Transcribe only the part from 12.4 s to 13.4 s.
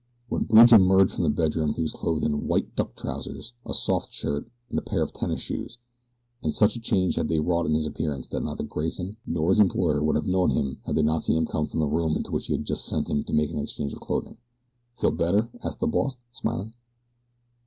they had sent him to